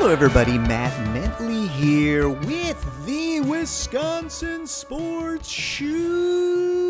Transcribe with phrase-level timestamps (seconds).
[0.00, 0.58] Hello, everybody.
[0.58, 6.87] Matt Mentley here with the Wisconsin Sports Show.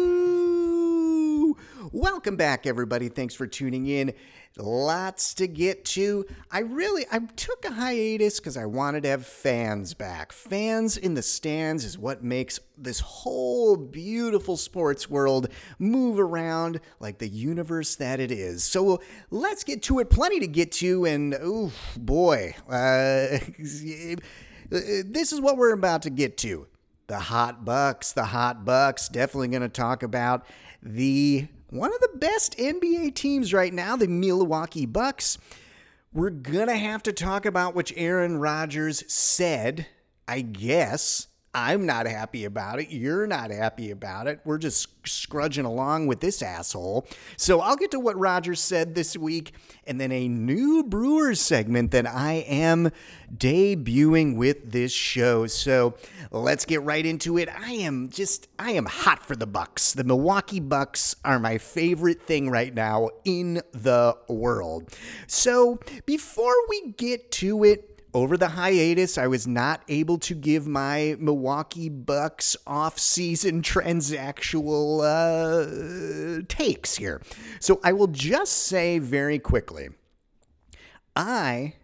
[1.92, 3.08] Welcome back, everybody.
[3.08, 4.12] Thanks for tuning in.
[4.58, 6.26] Lots to get to.
[6.50, 10.32] I really I took a hiatus because I wanted to have fans back.
[10.32, 15.48] Fans in the stands is what makes this whole beautiful sports world
[15.78, 18.64] move around like the universe that it is.
[18.64, 20.10] So let's get to it.
[20.10, 23.38] Plenty to get to, and oh boy, uh,
[24.68, 26.66] this is what we're about to get to.
[27.06, 29.08] The hot bucks, the hot bucks.
[29.08, 30.44] Definitely going to talk about
[30.82, 35.38] the one of the best NBA teams right now, the Milwaukee Bucks.
[36.12, 39.86] We're going to have to talk about which Aaron Rodgers said,
[40.26, 41.26] I guess.
[41.58, 42.90] I'm not happy about it.
[42.90, 44.38] You're not happy about it.
[44.44, 47.08] We're just scrudging along with this asshole.
[47.36, 49.52] So I'll get to what Rodgers said this week
[49.84, 52.92] and then a new Brewers segment that I am
[53.36, 55.48] debuting with this show.
[55.48, 55.94] So
[56.30, 57.48] let's get right into it.
[57.48, 59.94] I am just I am hot for the Bucks.
[59.94, 64.94] The Milwaukee Bucks are my favorite thing right now in the world.
[65.26, 70.66] So before we get to it, over the hiatus, I was not able to give
[70.66, 77.22] my Milwaukee Bucks off-season transactional uh, takes here.
[77.60, 79.90] So I will just say very quickly,
[81.14, 81.74] I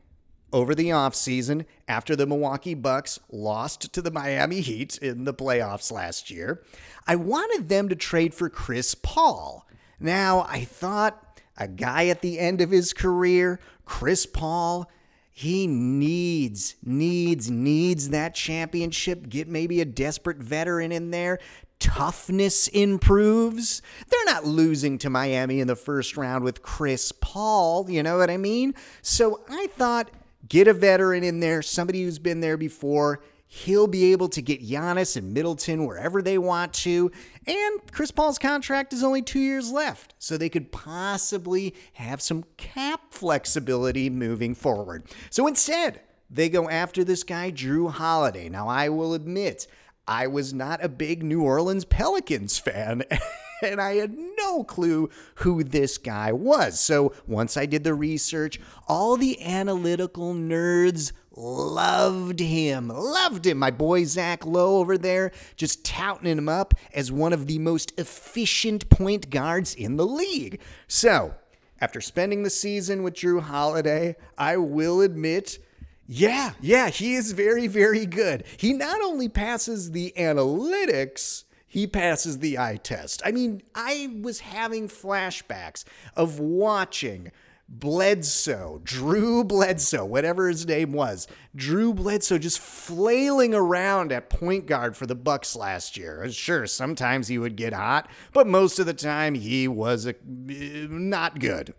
[0.52, 5.92] over the offseason after the Milwaukee Bucks lost to the Miami Heat in the playoffs
[5.92, 6.64] last year,
[7.06, 9.68] I wanted them to trade for Chris Paul.
[10.00, 14.90] Now, I thought a guy at the end of his career, Chris Paul,
[15.36, 19.28] he needs, needs, needs that championship.
[19.28, 21.40] Get maybe a desperate veteran in there.
[21.80, 23.82] Toughness improves.
[24.08, 27.90] They're not losing to Miami in the first round with Chris Paul.
[27.90, 28.76] You know what I mean?
[29.02, 30.08] So I thought
[30.48, 33.20] get a veteran in there, somebody who's been there before.
[33.54, 37.12] He'll be able to get Giannis and Middleton wherever they want to.
[37.46, 42.46] And Chris Paul's contract is only two years left, so they could possibly have some
[42.56, 45.04] cap flexibility moving forward.
[45.30, 48.48] So instead, they go after this guy, Jrue Holiday.
[48.48, 49.68] Now, I will admit,
[50.08, 53.04] I was not a big New Orleans Pelicans fan.
[53.62, 56.80] and I had no clue who this guy was.
[56.80, 62.88] So once I did the research, all the analytical nerds loved him.
[62.88, 63.58] Loved him.
[63.58, 67.92] My boy Zach Lowe over there just touting him up as one of the most
[67.98, 70.60] efficient point guards in the league.
[70.86, 71.34] So,
[71.80, 75.58] after spending the season with Jrue Holiday, I will admit
[76.06, 78.44] yeah, yeah, he is very, very good.
[78.58, 83.22] He not only passes the analytics, he passes the eye test.
[83.24, 85.84] I mean, I was having flashbacks
[86.14, 87.32] of watching
[87.68, 91.26] Bledsoe, Drew Bledsoe, whatever his name was,
[91.56, 96.24] Drew Bledsoe just flailing around at point guard for the Bucks last year.
[96.24, 100.10] Uh, sure, sometimes he would get hot, but most of the time he was a,
[100.10, 101.74] uh, not good.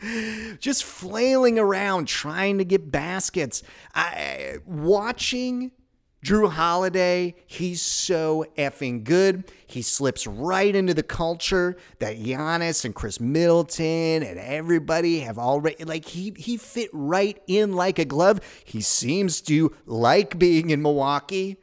[0.58, 3.62] just flailing around trying to get baskets.
[3.94, 5.72] I, watching
[6.26, 9.44] Jrue Holiday, he's so effing good.
[9.64, 15.84] He slips right into the culture that Giannis and Khris Middleton and everybody have already
[15.84, 18.40] like he he fit right in like a glove.
[18.64, 21.58] He seems to like being in Milwaukee.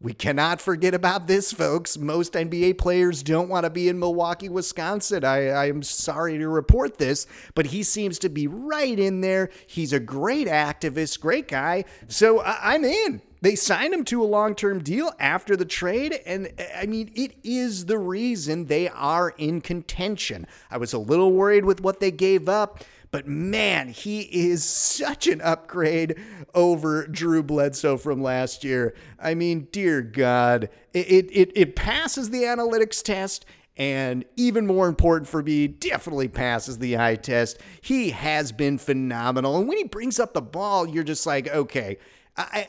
[0.00, 1.98] We cannot forget about this, folks.
[1.98, 5.24] Most NBA players don't want to be in Milwaukee, Wisconsin.
[5.24, 9.50] I, I am sorry to report this, but he seems to be right in there.
[9.66, 11.84] He's a great activist, great guy.
[12.08, 13.20] So I, I'm in.
[13.44, 16.18] They signed him to a long term deal after the trade.
[16.24, 20.46] And I mean, it is the reason they are in contention.
[20.70, 22.82] I was a little worried with what they gave up.
[23.10, 26.18] But man, he is such an upgrade
[26.54, 28.94] over Drew Bledsoe from last year.
[29.20, 33.44] I mean, dear God, it, it, it passes the analytics test.
[33.76, 37.58] And even more important for me, definitely passes the eye test.
[37.82, 39.58] He has been phenomenal.
[39.58, 41.98] And when he brings up the ball, you're just like, okay,
[42.38, 42.68] I,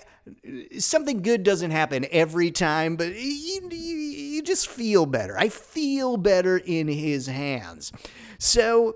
[0.80, 5.38] something good doesn't happen every time, but you, you, you just feel better.
[5.38, 7.92] I feel better in his hands.
[8.38, 8.96] So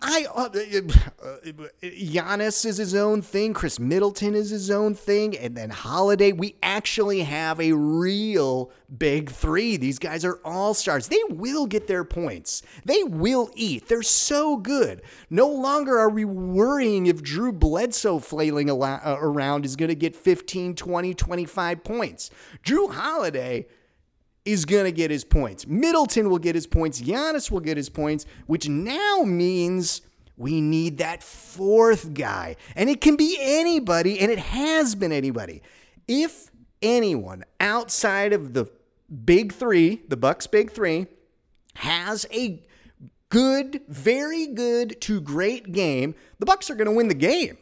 [0.00, 1.36] I uh, uh,
[1.82, 3.54] Giannis is his own thing.
[3.54, 6.32] Khris Middleton is his own thing, and then Holiday.
[6.32, 9.76] We actually have a real big three.
[9.76, 11.08] These guys are all stars.
[11.08, 12.62] They will get their points.
[12.84, 13.88] They will eat.
[13.88, 15.00] They're so good.
[15.30, 20.14] No longer are we worrying if Drew Bledsoe flailing uh, around is going to get
[20.14, 22.30] 15, 20, 25 points.
[22.62, 23.66] Jrue Holiday
[24.44, 25.66] is going to get his points.
[25.66, 27.00] Middleton will get his points.
[27.00, 30.02] Giannis will get his points, which now means
[30.36, 32.56] we need that fourth guy.
[32.76, 35.62] And it can be anybody, and it has been anybody.
[36.06, 36.50] If
[36.82, 38.70] anyone outside of the
[39.24, 41.06] big three, the Bucks big three,
[41.76, 42.62] has a
[43.30, 47.56] good, very good to great game, the Bucks are going to win the game.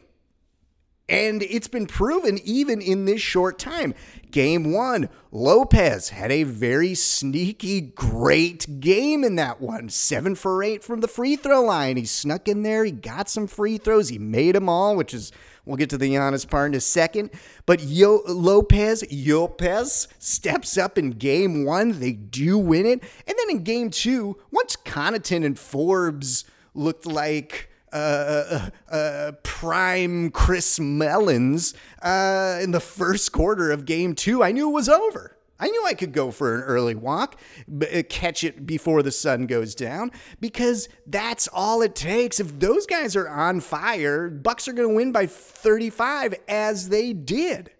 [1.13, 3.93] And it's been proven even in this short time.
[4.31, 9.89] Game one, Lopez had a very sneaky, great game in that one.
[9.89, 11.97] Seven for eight from the free throw line.
[11.97, 12.83] He snuck in there.
[12.83, 14.09] He got some free throws.
[14.09, 15.31] He made them all, which is,
[15.65, 17.29] we'll get to the Giannis part in a second.
[17.67, 21.99] But Yo, Lopez, Lopez steps up in game one.
[21.99, 23.03] They do win it.
[23.27, 30.31] And then in game two, once Connaughton and Forbes looked like uh, uh, uh, prime
[30.31, 35.37] Chris Mullins uh, in the first quarter of game two, I knew it was over.
[35.59, 39.45] I knew I could go for an early walk, uh, catch it before the sun
[39.45, 40.11] goes down,
[40.41, 42.39] because that's all it takes.
[42.39, 47.13] If those guys are on fire, Bucks are going to win by 35, as they
[47.13, 47.71] did.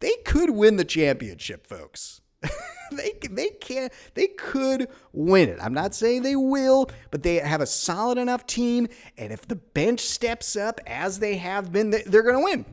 [0.00, 2.20] They could win the championship, folks.
[2.96, 5.58] they they can they could win it.
[5.60, 9.56] I'm not saying they will, but they have a solid enough team, and if the
[9.56, 12.64] bench steps up as they have been, they're going to win.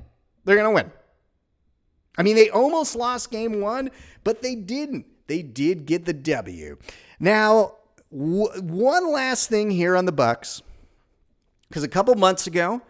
[0.46, 0.92] They're going to win.
[2.18, 3.92] I mean, they almost lost game one,
[4.24, 5.06] but they didn't.
[5.28, 6.78] They did get the W.
[7.20, 7.76] Now,
[8.12, 10.62] w- one last thing here on the Bucks,
[11.68, 12.82] because a couple months ago,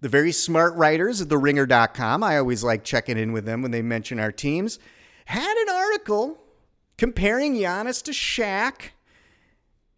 [0.00, 3.82] the very smart writers at TheRinger.com, I always like checking in with them when they
[3.82, 4.78] mention our teams
[5.24, 6.38] had an article
[6.96, 8.90] comparing Giannis to Shaq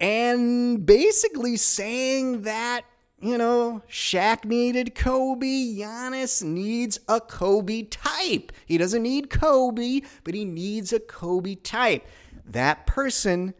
[0.00, 2.82] and basically saying that,
[3.20, 8.52] you know, Shaq needed Kobe, Giannis needs a Kobe type.
[8.67, 12.06] He doesn't need Kobe, but he needs a Kobe type.
[12.44, 13.55] That person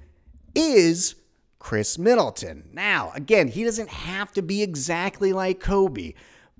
[0.55, 1.17] is
[1.59, 2.69] Khris Middleton.
[2.73, 6.13] Now, again, he doesn't have to be exactly like Kobe,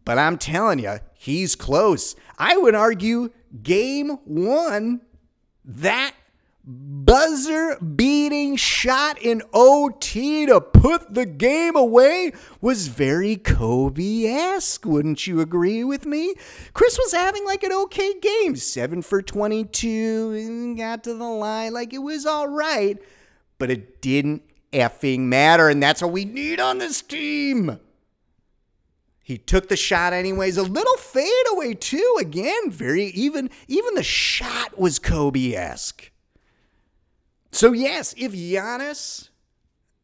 [0.07, 2.15] but I'm telling you, he's close.
[2.39, 3.31] I would argue
[3.63, 5.03] game one,
[5.65, 6.15] that
[6.65, 14.87] buzzer beating shot in OT to put the game away was very Kobe esque.
[14.87, 16.35] Wouldn't you agree with me?
[16.73, 21.73] Khris was having like an okay game, seven for 22, and got to the line.
[21.73, 22.97] Like it was all right,
[23.59, 24.43] but it didn't
[24.73, 25.69] effing matter.
[25.69, 27.81] And that's what we need on this team.
[29.27, 30.57] He took the shot anyways.
[30.57, 32.17] A little fadeaway too.
[32.21, 33.51] Again, very even.
[33.67, 36.13] Even the shot was Kobe-esque.
[37.51, 39.31] So yes, if Giannis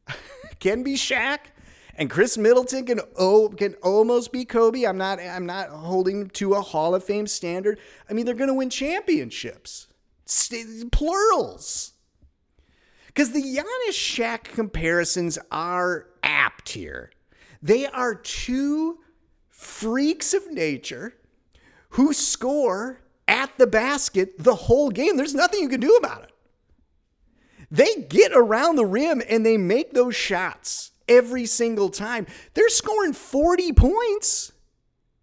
[0.58, 1.38] can be Shaq
[1.94, 6.54] and Khris Middleton can oh, can almost be Kobe, I'm not I'm not holding to
[6.54, 7.78] a Hall of Fame standard.
[8.10, 9.86] I mean, they're going to win championships.
[10.90, 11.92] Plurals.
[13.06, 17.12] Because the Giannis Shaq comparisons are apt here.
[17.62, 18.98] They are two
[19.62, 21.14] freaks of nature
[21.90, 25.16] who score at the basket the whole game.
[25.16, 26.32] There's nothing you can do about it.
[27.70, 32.26] They get around the rim and they make those shots every single time.
[32.54, 34.52] They're scoring 40 points.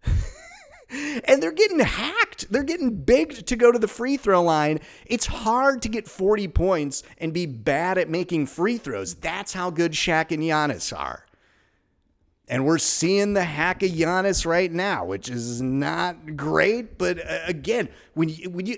[1.24, 2.50] and they're getting hacked.
[2.50, 4.80] They're getting begged to go to the free throw line.
[5.06, 9.14] It's hard to get 40 points and be bad at making free throws.
[9.14, 11.26] That's how good Shaq and Giannis are.
[12.50, 16.98] And we're seeing the hack of Giannis right now, which is not great.
[16.98, 18.76] But uh, again, when you, when you,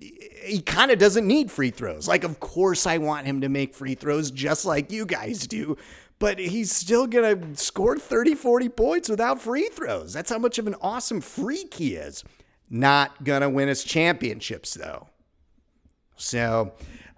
[0.00, 2.08] he kind of doesn't need free throws.
[2.08, 5.78] Like, of course, I want him to make free throws just like you guys do.
[6.18, 10.12] But he's still going to score 30, 40 points without free throws.
[10.12, 12.24] That's how much of an awesome freak he is.
[12.68, 15.06] Not going to win us championships, though.
[16.16, 16.72] So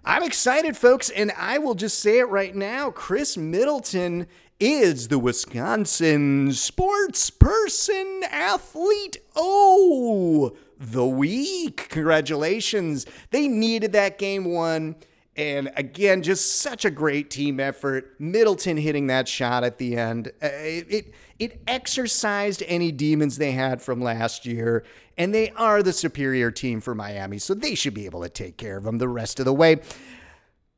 [0.05, 1.09] I'm excited, folks.
[1.09, 4.27] And I will just say it right now Khris Middleton
[4.59, 9.17] is the Wisconsin sports person athlete.
[9.35, 11.89] Oh, the week.
[11.89, 13.05] Congratulations.
[13.29, 14.95] They needed that game one.
[15.35, 18.15] And again, just such a great team effort.
[18.19, 20.29] Middleton hitting that shot at the end.
[20.41, 24.83] Uh, it, it, it exercised any demons they had from last year.
[25.15, 27.37] And they are the superior team for Miami.
[27.37, 29.81] So they should be able to take care of them the rest of the way.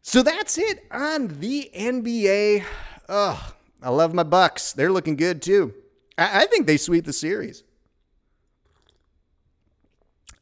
[0.01, 2.65] So that's it on the NBA.
[3.07, 4.73] Ugh I love my Bucks.
[4.73, 5.73] They're looking good too.
[6.17, 7.63] I, I think they sweep the series.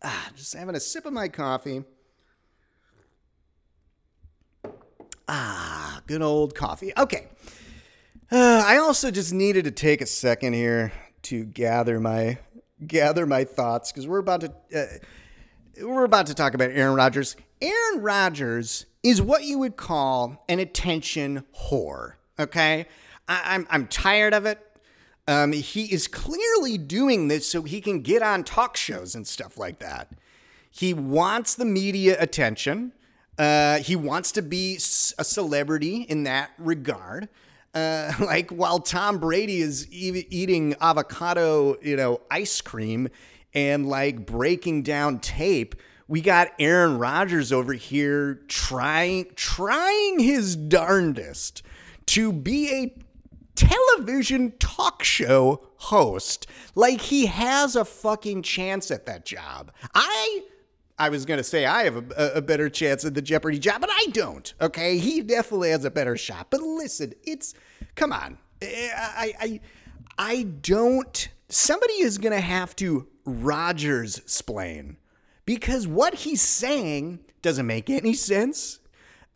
[0.04, 1.84] Ah, just having a sip of my coffee.
[5.28, 6.94] Ah, good old coffee.
[6.98, 7.28] Okay.
[8.32, 10.92] Uh, I also just needed to take a second here
[11.24, 12.40] to gather my
[12.86, 17.36] gather my thoughts because we're about to uh, we're about to talk about Aaron Rodgers.
[17.62, 22.14] Aaron Rodgers is what you would call an attention whore.
[22.40, 22.86] Okay,
[23.28, 24.60] I, am I'm, I'm tired of it.
[25.28, 29.58] Um, he is clearly doing this so he can get on talk shows and stuff
[29.58, 30.12] like that.
[30.70, 32.94] He wants the media attention.
[33.38, 37.28] Uh, he wants to be a celebrity in that regard.
[37.74, 43.10] Uh, like while Tom Brady is e- eating avocado, you know, ice cream
[43.54, 45.76] and like breaking down tape,
[46.08, 51.64] we got Aaron Rodgers over here trying trying his darndest
[52.08, 53.07] to be a
[53.58, 56.48] television talk show host.
[56.76, 59.72] Like he has a fucking chance at that job.
[59.94, 60.44] I
[61.00, 63.82] I was going to say I have a, a, better chance at the Jeopardy job,
[63.82, 64.52] but I don't.
[64.60, 66.48] Okay, he definitely has a better shot.
[66.50, 67.54] But listen, it's
[67.96, 68.38] come on.
[68.62, 69.60] Eh, I I
[70.18, 71.30] I don't.
[71.50, 74.98] Somebody is going to have to Rodgers splain
[75.46, 78.80] because what he's saying doesn't make any sense.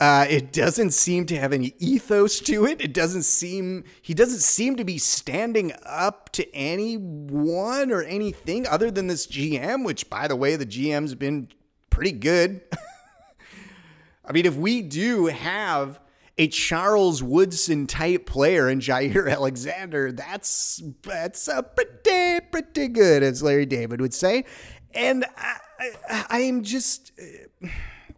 [0.01, 2.81] Uh, it doesn't seem to have any ethos to it.
[2.81, 8.89] It doesn't seem he doesn't seem to be standing up to anyone or anything other
[8.89, 9.85] than this GM.
[9.85, 11.49] Which, by the way, the GM's been
[11.91, 12.61] pretty good.
[14.25, 15.99] I mean, if we do have
[16.35, 23.43] a Charles Woodson type player in Jaire Alexander, that's that's uh, pretty pretty good, as
[23.43, 24.45] Larry David would say.
[24.95, 25.57] And I,
[26.09, 27.11] I, I am just.
[27.21, 27.67] Uh,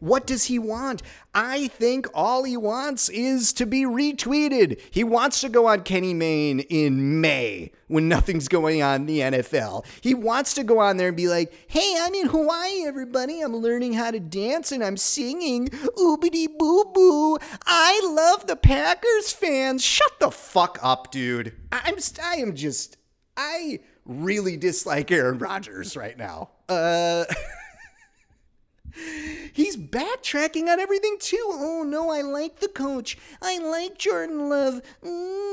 [0.03, 1.01] what does he want?
[1.33, 4.81] I think all he wants is to be retweeted.
[4.91, 9.19] He wants to go on Kenny Mayne in May when nothing's going on in the
[9.19, 9.85] NFL.
[10.01, 13.39] He wants to go on there and be like, hey, I'm in Hawaii, everybody.
[13.39, 17.37] I'm learning how to dance and I'm singing oobity boo boo.
[17.65, 19.85] I love the Packers fans.
[19.85, 21.53] Shut the fuck up, dude.
[21.71, 22.97] I'm, I am just,
[23.37, 26.49] I really dislike Aaron Rodgers right now.
[26.67, 27.23] Uh,
[29.53, 31.43] He's backtracking on everything too.
[31.51, 33.17] Oh no, I like the coach.
[33.41, 34.81] I like Jordan Love.
[35.03, 35.43] Mm-hmm.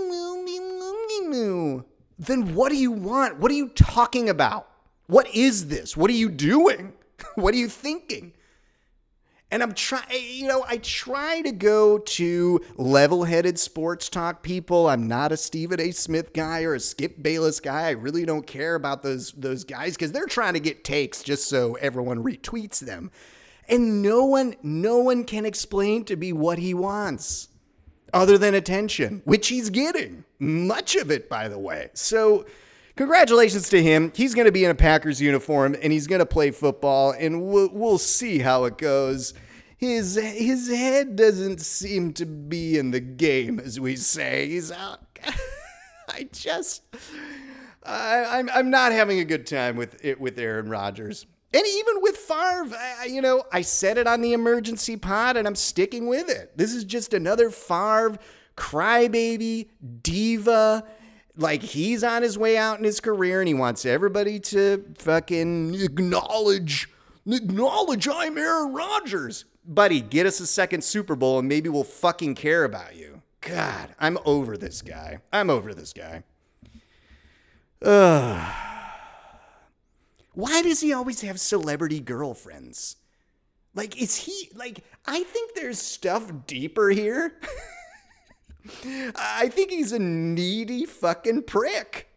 [2.18, 3.38] Then what do you want?
[3.38, 4.68] What are you talking about?
[5.06, 5.96] What is this?
[5.96, 6.92] What are you doing?
[7.34, 8.32] What are you thinking?
[9.50, 14.42] And I'm trying, eh, you know, I try to go to level headed sports talk
[14.42, 14.88] people.
[14.88, 15.90] I'm not a Stephen A.
[15.90, 17.88] Smith guy or a Skip Bayless guy.
[17.88, 21.48] I really don't care about those, those guys because they're trying to get takes just
[21.48, 23.10] so everyone retweets them.
[23.68, 27.48] And no one, no one can explain to me what he wants
[28.12, 30.24] other than attention, which he's getting.
[30.38, 31.90] Much of it, by the way.
[31.94, 32.46] So,
[32.96, 34.12] congratulations to him.
[34.14, 37.46] He's going to be in a Packers uniform and he's going to play football, and
[37.46, 39.34] we'll, we'll see how it goes.
[39.76, 44.46] His his head doesn't seem to be in the game, as we say.
[44.48, 45.00] He's out.
[46.08, 46.82] I just,
[47.82, 51.24] I, I'm I'm not having a good time with it with Aaron Rodgers.
[51.52, 55.48] And even with Favre, I, you know, I said it on the emergency pod and
[55.48, 56.56] I'm sticking with it.
[56.56, 58.18] This is just another Favre
[58.56, 59.68] crybaby,
[60.02, 60.84] diva.
[61.40, 65.74] Like he's on his way out in his career and he wants everybody to fucking
[65.74, 66.86] acknowledge,
[67.26, 69.46] acknowledge I'm Aaron Rodgers.
[69.64, 73.22] Buddy, get us a second Super Bowl and maybe we'll fucking care about you.
[73.40, 75.20] God, I'm over this guy.
[75.32, 76.24] I'm over this guy.
[77.82, 78.54] Ugh.
[80.34, 82.96] Why does he always have celebrity girlfriends?
[83.74, 87.40] Like, is he, like, I think there's stuff deeper here.
[89.16, 92.08] I think he's a needy fucking prick.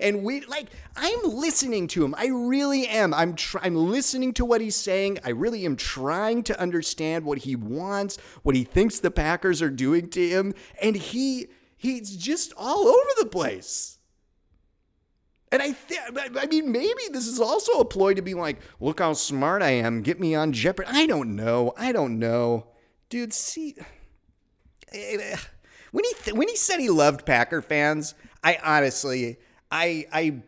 [0.00, 2.14] And we like I'm listening to him.
[2.18, 3.14] I really am.
[3.14, 5.18] I'm tr- I'm listening to what he's saying.
[5.24, 9.70] I really am trying to understand what he wants, what he thinks the Packers are
[9.70, 11.46] doing to him, and he
[11.76, 13.98] he's just all over the place.
[15.50, 16.00] And I, th-
[16.36, 19.70] I mean, maybe this is also a ploy to be like, look how smart I
[19.70, 20.02] am.
[20.02, 20.90] Get me on Jeopardy.
[20.92, 21.72] I don't know.
[21.78, 22.66] I don't know,
[23.08, 23.32] dude.
[23.32, 23.74] See,
[25.92, 29.38] when he th- when he said he loved Packer fans, I honestly,
[29.70, 30.42] I I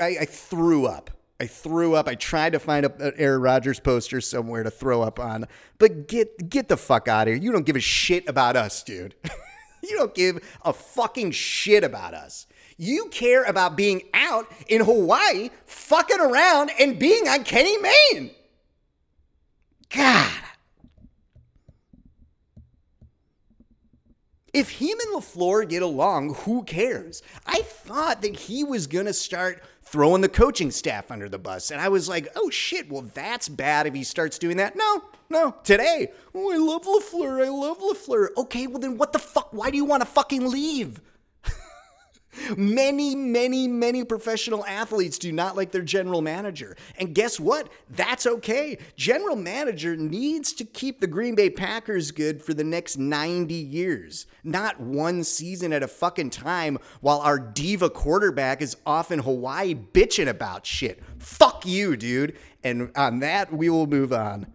[0.00, 1.10] I, I threw up.
[1.40, 2.06] I threw up.
[2.06, 5.46] I tried to find a, Aaron Rodgers poster somewhere to throw up on,
[5.78, 7.42] but get get the fuck out of here.
[7.42, 9.14] You don't give a shit about us, dude.
[9.82, 12.46] you don't give a fucking shit about us.
[12.76, 18.30] You care about being out in Hawaii, fucking around, and being on Kenny Mayne.
[19.90, 20.32] God.
[24.52, 27.22] If him and LaFleur get along, who cares?
[27.46, 31.70] I thought that he was going to start throwing the coaching staff under the bus.
[31.70, 34.76] And I was like, oh shit, well, that's bad if he starts doing that.
[34.76, 36.12] No, no, today.
[36.34, 37.44] Oh, I love LaFleur.
[37.44, 38.28] I love LaFleur.
[38.36, 39.52] Okay, well, then what the fuck?
[39.52, 41.00] Why do you want to fucking leave?
[42.56, 46.76] Many, many, many professional athletes do not like their general manager.
[46.98, 47.70] And guess what?
[47.90, 48.78] That's okay.
[48.96, 54.26] General manager needs to keep the Green Bay Packers good for the next 90 years,
[54.44, 59.74] not one season at a fucking time while our diva quarterback is off in Hawaii
[59.74, 61.02] bitching about shit.
[61.18, 62.36] Fuck you, dude.
[62.62, 64.46] And on that, we will move on.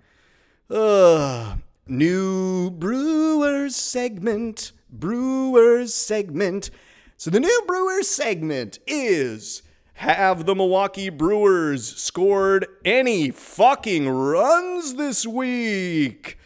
[0.70, 1.60] Ugh.
[1.88, 4.72] New Brewers segment.
[4.89, 6.72] Brewers segment.
[7.17, 9.62] So the new Brewers segment is
[9.93, 16.38] Have the Milwaukee Brewers scored any fucking runs this week?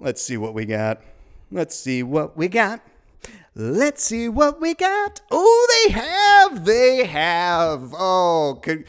[0.00, 1.00] Let's see what we got.
[1.52, 2.80] Let's see what we got.
[3.54, 5.20] Let's see what we got.
[5.30, 6.64] Oh, they have.
[6.64, 7.94] They have.
[7.96, 8.84] Oh, con-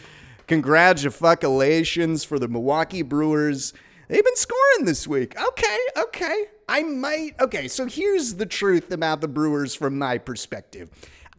[0.48, 3.74] congratulations for the Milwaukee Brewers.
[4.08, 5.40] They've been scoring this week.
[5.40, 6.46] Okay, okay.
[6.68, 7.36] I might.
[7.40, 10.90] Okay, so here's the truth about the Brewers from my perspective.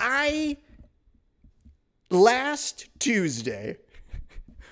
[0.01, 0.57] I.
[2.11, 3.77] Last Tuesday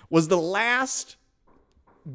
[0.09, 1.16] was the last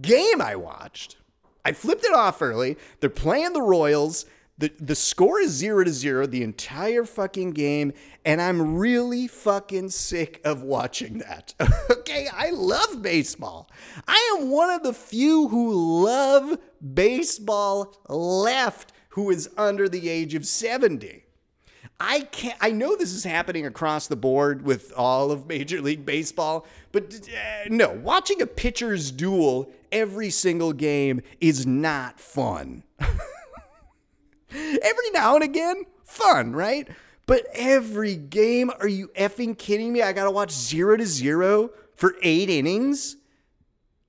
[0.01, 1.17] game I watched.
[1.63, 2.77] I flipped it off early.
[2.99, 4.25] They're playing the Royals.
[4.57, 9.89] The, the score is zero to zero the entire fucking game, and I'm really fucking
[9.89, 11.55] sick of watching that.
[11.89, 13.71] okay, I love baseball.
[14.07, 16.59] I am one of the few who love
[16.93, 21.23] baseball left who is under the age of 70.
[22.03, 22.57] I can't.
[22.59, 27.13] I know this is happening across the board with all of Major League Baseball, but
[27.29, 32.81] uh, no, watching a pitcher's duel every single game is not fun.
[34.49, 36.89] every now and again, fun, right?
[37.27, 40.01] But every game, are you effing kidding me?
[40.01, 43.17] I gotta watch zero to zero for eight innings.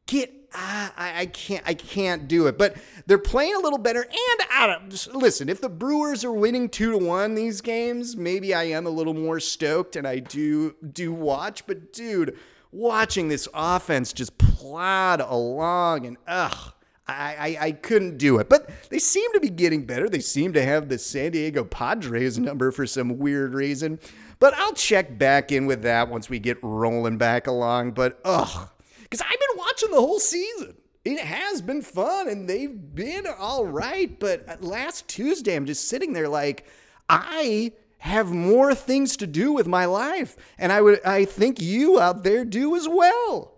[0.07, 2.59] Get ah, I, I can't I can't do it.
[2.59, 4.03] But they're playing a little better.
[4.03, 8.65] And Adam, listen, if the Brewers are winning two to one these games, maybe I
[8.65, 11.67] am a little more stoked and I do do watch.
[11.67, 12.39] But dude,
[12.71, 16.73] watching this offense just plod along and ugh.
[17.07, 18.49] I, I, I, couldn't do it.
[18.49, 20.09] But they seem to be getting better.
[20.09, 23.99] They seem to have the San Diego Padres number for some weird reason.
[24.39, 27.93] But I'll check back in with that once we get rolling back along.
[27.93, 28.69] But ugh,
[29.03, 30.75] because I've been watching the whole season.
[31.05, 34.19] It has been fun and they've been all right.
[34.21, 36.67] But last Tuesday, I'm just sitting there like,
[37.09, 40.37] I have more things to do with my life.
[40.59, 43.55] And I would I think you out there do as well.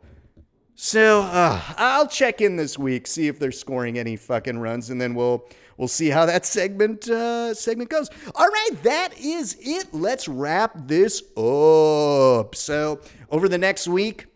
[0.77, 5.01] So uh, I'll check in this week, see if they're scoring any fucking runs, and
[5.01, 8.09] then we'll we'll see how that segment uh, segment goes.
[8.35, 9.93] All right, that is it.
[9.93, 12.55] Let's wrap this up.
[12.55, 13.01] So
[13.31, 14.27] over the next week.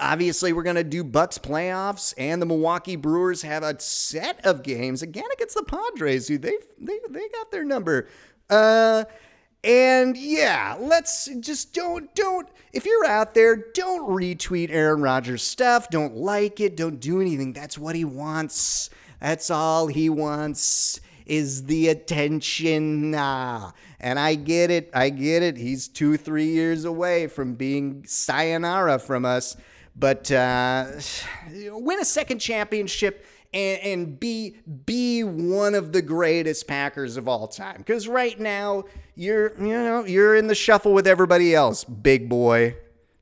[0.00, 4.62] Obviously, we're going to do Bucks playoffs, and the Milwaukee Brewers have a set of
[4.62, 8.08] games again against the Padres, who they they they got their number.
[8.48, 9.04] Uh,
[9.62, 15.90] and yeah, let's just don't don't if you're out there, don't retweet Aaron Rodgers stuff,
[15.90, 17.52] don't like it, don't do anything.
[17.52, 18.90] That's what he wants.
[19.20, 23.10] That's all he wants is the attention.
[23.12, 23.72] Nah.
[24.00, 24.90] And I get it.
[24.94, 25.56] I get it.
[25.56, 29.56] He's 2 3 years away from being sayonara from us.
[30.00, 30.86] But uh,
[31.52, 37.46] win a second championship and, and be be one of the greatest Packers of all
[37.46, 37.78] time.
[37.78, 38.84] Because right now
[39.14, 42.76] you're you know you're in the shuffle with everybody else, big boy.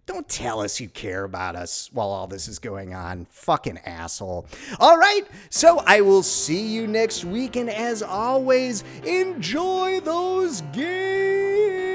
[0.06, 3.26] Don't tell us you care about us while all this is going on.
[3.28, 4.46] Fucking asshole.
[4.80, 11.87] All right, so I will see you next week, and as always, enjoy those games.